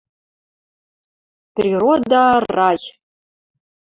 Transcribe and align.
—Природа— 1.55 2.25
рай! 2.55 2.79